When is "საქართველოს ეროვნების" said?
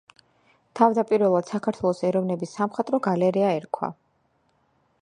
1.51-2.57